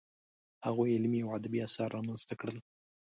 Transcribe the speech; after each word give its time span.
هغوی 0.65 0.89
علمي 0.95 1.19
او 1.25 1.29
ادبي 1.37 1.59
اثار 1.67 1.89
رامنځته 1.97 2.33
کړل. 2.39 2.57